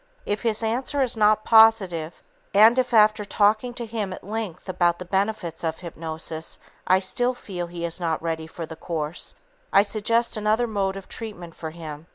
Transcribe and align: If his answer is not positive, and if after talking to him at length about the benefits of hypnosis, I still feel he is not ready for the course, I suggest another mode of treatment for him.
If 0.25 0.41
his 0.41 0.63
answer 0.63 1.03
is 1.03 1.15
not 1.15 1.43
positive, 1.45 2.23
and 2.55 2.79
if 2.79 2.91
after 2.91 3.23
talking 3.23 3.71
to 3.75 3.85
him 3.85 4.11
at 4.13 4.23
length 4.23 4.67
about 4.67 4.97
the 4.97 5.05
benefits 5.05 5.63
of 5.63 5.77
hypnosis, 5.81 6.57
I 6.87 6.97
still 6.97 7.35
feel 7.35 7.67
he 7.67 7.85
is 7.85 7.99
not 8.01 8.19
ready 8.19 8.47
for 8.47 8.65
the 8.65 8.75
course, 8.75 9.35
I 9.71 9.83
suggest 9.83 10.37
another 10.37 10.65
mode 10.65 10.97
of 10.97 11.07
treatment 11.07 11.53
for 11.53 11.69
him. 11.69 12.07